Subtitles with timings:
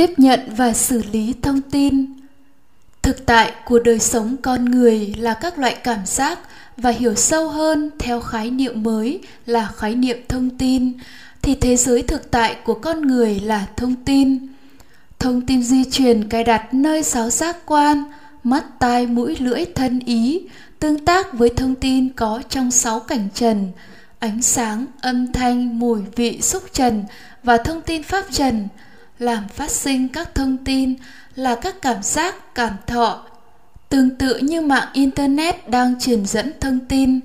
[0.00, 2.06] tiếp nhận và xử lý thông tin.
[3.02, 6.38] Thực tại của đời sống con người là các loại cảm giác
[6.76, 10.92] và hiểu sâu hơn theo khái niệm mới là khái niệm thông tin,
[11.42, 14.46] thì thế giới thực tại của con người là thông tin.
[15.18, 18.04] Thông tin di truyền cài đặt nơi sáu giác quan,
[18.44, 20.42] mắt, tai, mũi, lưỡi, thân ý,
[20.78, 23.68] tương tác với thông tin có trong sáu cảnh trần,
[24.18, 27.04] ánh sáng, âm thanh, mùi vị, xúc trần
[27.42, 28.68] và thông tin pháp trần
[29.20, 30.94] làm phát sinh các thông tin
[31.34, 33.26] là các cảm giác, cảm thọ,
[33.88, 37.20] tương tự như mạng internet đang truyền dẫn thông tin.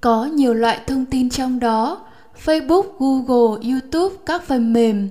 [0.00, 2.06] Có nhiều loại thông tin trong đó,
[2.44, 5.08] facebook, google, youtube, các phần mềm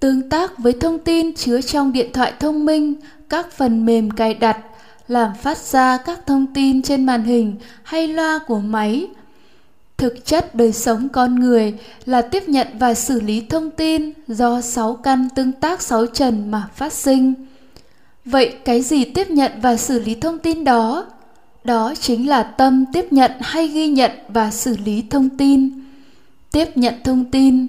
[0.00, 2.94] tương tác với thông tin chứa trong điện thoại thông minh,
[3.28, 4.58] các phần mềm cài đặt,
[5.08, 9.08] làm phát ra các thông tin trên màn hình hay loa của máy
[9.98, 11.74] thực chất đời sống con người
[12.04, 16.50] là tiếp nhận và xử lý thông tin do sáu căn tương tác sáu trần
[16.50, 17.34] mà phát sinh.
[18.24, 21.06] Vậy cái gì tiếp nhận và xử lý thông tin đó?
[21.64, 25.70] Đó chính là tâm tiếp nhận hay ghi nhận và xử lý thông tin.
[26.52, 27.66] Tiếp nhận thông tin,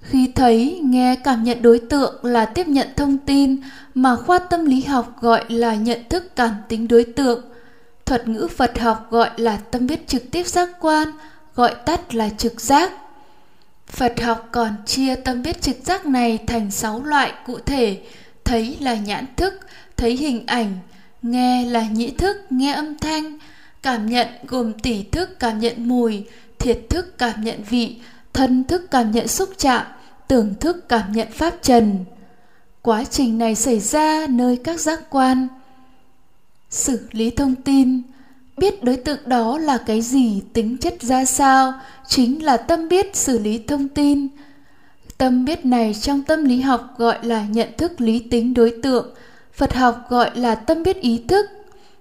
[0.00, 3.56] khi thấy, nghe, cảm nhận đối tượng là tiếp nhận thông tin
[3.94, 7.44] mà khoa tâm lý học gọi là nhận thức cảm tính đối tượng.
[8.06, 11.08] Thuật ngữ phật học gọi là tâm biết trực tiếp giác quan
[11.54, 12.92] gọi tắt là trực giác.
[13.86, 18.02] Phật học còn chia tâm biết trực giác này thành sáu loại cụ thể,
[18.44, 19.60] thấy là nhãn thức,
[19.96, 20.78] thấy hình ảnh,
[21.22, 23.38] nghe là nhĩ thức, nghe âm thanh,
[23.82, 26.24] cảm nhận gồm tỷ thức cảm nhận mùi,
[26.58, 27.96] thiệt thức cảm nhận vị,
[28.32, 29.86] thân thức cảm nhận xúc chạm,
[30.28, 32.04] tưởng thức cảm nhận pháp trần.
[32.82, 35.48] Quá trình này xảy ra nơi các giác quan.
[36.70, 38.02] Xử lý thông tin
[38.60, 41.72] biết đối tượng đó là cái gì, tính chất ra sao,
[42.08, 44.28] chính là tâm biết xử lý thông tin.
[45.18, 49.14] Tâm biết này trong tâm lý học gọi là nhận thức lý tính đối tượng,
[49.52, 51.46] phật học gọi là tâm biết ý thức,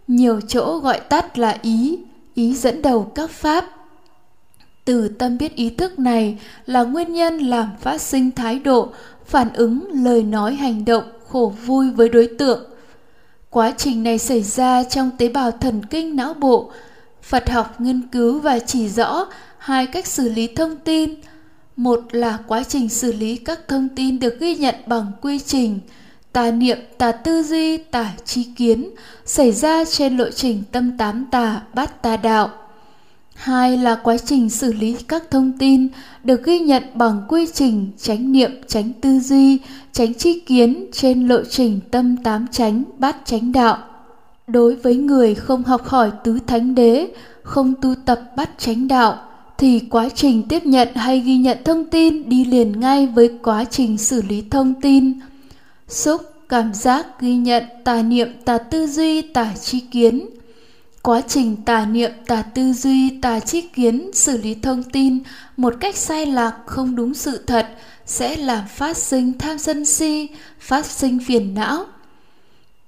[0.07, 1.99] nhiều chỗ gọi tắt là ý
[2.35, 3.65] ý dẫn đầu các pháp.
[4.85, 8.89] Từ tâm biết ý thức này là nguyên nhân làm phát sinh thái độ,
[9.25, 12.68] phản ứng, lời nói hành động, khổ vui với đối tượng
[13.49, 16.71] quá trình này xảy ra trong tế bào thần kinh não bộ.
[17.23, 19.25] Phật học nghiên cứu và chỉ rõ
[19.57, 21.15] hai cách xử lý thông tin.
[21.75, 25.79] Một là quá trình xử lý các thông tin được ghi nhận bằng quy trình,
[26.33, 28.89] tà niệm, tà tư duy, tà chi kiến,
[29.25, 32.49] xảy ra trên lộ trình tâm tám tà bát tà đạo
[33.39, 35.87] hai là quá trình xử lý các thông tin
[36.23, 39.59] được ghi nhận bằng quy trình tránh niệm tránh tư duy
[39.91, 43.77] tránh tri kiến trên lộ trình tâm tám tránh bát tránh đạo.
[44.47, 47.07] Đối với người không học hỏi tứ thánh đế,
[47.43, 49.17] không tu tập bát tránh đạo,
[49.57, 53.65] thì quá trình tiếp nhận hay ghi nhận thông tin đi liền ngay với quá
[53.65, 55.19] trình xử lý thông tin.
[55.87, 60.25] Xúc, cảm giác, ghi nhận, tà niệm, tà tư duy, tà tri kiến
[61.01, 65.19] quá trình tà niệm, tà tư duy, tà tri kiến, xử lý thông tin
[65.57, 67.67] một cách sai lạc không đúng sự thật
[68.05, 70.27] sẽ làm phát sinh tham sân si,
[70.59, 71.85] phát sinh phiền não.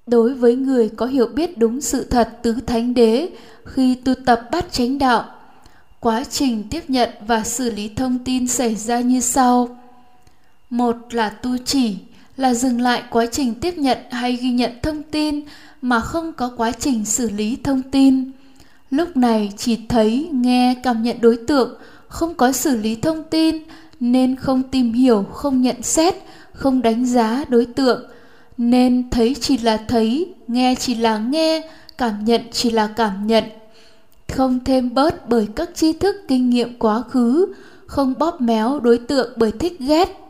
[0.07, 3.29] Đối với người có hiểu biết đúng sự thật tứ thánh đế
[3.65, 5.25] khi tu tập bát chánh đạo,
[5.99, 9.77] quá trình tiếp nhận và xử lý thông tin xảy ra như sau.
[10.69, 11.97] Một là tu chỉ
[12.41, 15.41] là dừng lại quá trình tiếp nhận hay ghi nhận thông tin
[15.81, 18.31] mà không có quá trình xử lý thông tin.
[18.89, 23.57] Lúc này chỉ thấy nghe, cảm nhận đối tượng, không có xử lý thông tin,
[23.99, 26.15] nên không tìm hiểu, không nhận xét,
[26.53, 28.05] không đánh giá đối tượng.
[28.57, 33.43] Nên thấy chỉ là thấy, nghe chỉ là nghe, cảm nhận chỉ là cảm nhận.
[34.31, 37.53] Không thêm bớt bởi các tri thức kinh nghiệm quá khứ,
[37.85, 40.20] không bóp méo đối tượng bởi thích ghét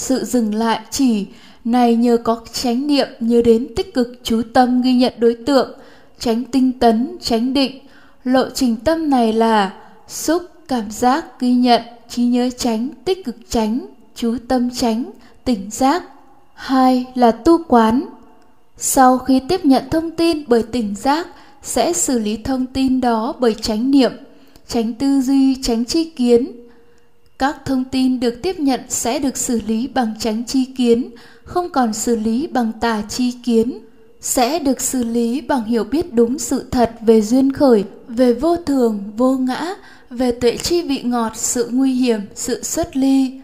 [0.00, 1.26] sự dừng lại chỉ,
[1.64, 5.78] này nhờ có chánh niệm nhớ đến tích cực chú tâm ghi nhận đối tượng,
[6.18, 7.78] tránh tinh tấn, tránh định.
[8.24, 9.72] Lộ trình tâm này là
[10.08, 15.10] xúc, cảm giác, ghi nhận, trí nhớ tránh, tích cực tránh, chú tâm tránh,
[15.44, 16.02] tỉnh giác.
[16.54, 18.04] Hai là tu quán.
[18.76, 21.26] Sau khi tiếp nhận thông tin bởi tỉnh giác,
[21.62, 24.12] sẽ xử lý thông tin đó bởi chánh niệm,
[24.68, 26.52] tránh tư duy, tránh tri kiến
[27.40, 31.10] các thông tin được tiếp nhận sẽ được xử lý bằng tránh chi kiến,
[31.44, 33.78] không còn xử lý bằng tà chi kiến,
[34.20, 38.56] sẽ được xử lý bằng hiểu biết đúng sự thật về duyên khởi, về vô
[38.56, 39.74] thường, vô ngã,
[40.10, 43.40] về tuệ chi vị ngọt, sự nguy hiểm, sự xuất ly.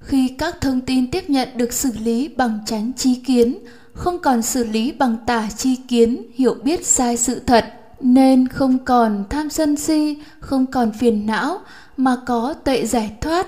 [0.00, 3.58] Khi các thông tin tiếp nhận được xử lý bằng tránh chi kiến,
[3.92, 7.64] không còn xử lý bằng tà chi kiến, hiểu biết sai sự thật,
[8.00, 11.58] nên không còn tham sân si, không còn phiền não
[11.96, 13.46] mà có tuệ giải thoát.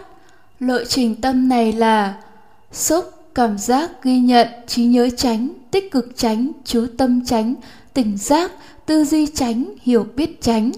[0.61, 2.15] Lộ trình tâm này là
[2.73, 3.05] xúc
[3.35, 7.55] cảm giác ghi nhận trí nhớ tránh, tích cực tránh, chú tâm tránh,
[7.95, 8.53] tỉnh giác,
[8.87, 10.73] tư duy tránh, hiểu biết tránh.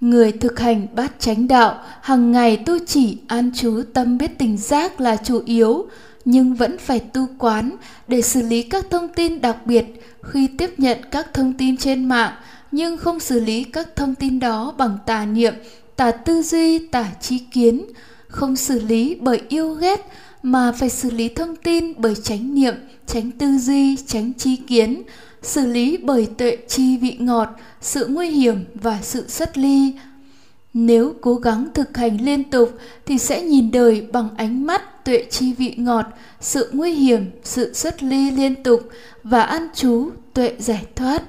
[0.00, 4.56] Người thực hành bát chánh đạo, hàng ngày tu chỉ, an chú tâm biết tỉnh
[4.56, 5.86] giác là chủ yếu,
[6.24, 7.70] nhưng vẫn phải tu quán
[8.08, 9.84] để xử lý các thông tin đặc biệt,
[10.22, 12.32] khi tiếp nhận các thông tin trên mạng,
[12.72, 15.54] nhưng không xử lý các thông tin đó bằng tà niệm
[15.96, 17.86] tả tư duy tả trí kiến,
[18.28, 20.06] không xử lý bởi yêu ghét,
[20.42, 22.74] mà phải xử lý thông tin bởi chánh niệm
[23.06, 25.02] tránh tư duy tránh trí kiến,
[25.42, 27.48] xử lý bởi tuệ chi vị ngọt,
[27.80, 29.92] sự nguy hiểm và sự xuất ly.
[30.74, 35.26] Nếu cố gắng thực hành liên tục thì sẽ nhìn đời bằng ánh mắt tuệ
[35.30, 36.06] chi vị ngọt,
[36.40, 38.88] sự nguy hiểm, sự xuất ly liên tục
[39.22, 41.22] và an trú, tuệ giải thoát.